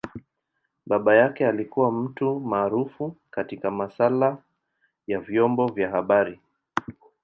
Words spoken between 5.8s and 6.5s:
habari.